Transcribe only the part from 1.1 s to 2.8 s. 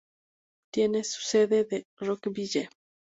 sede en Rockville.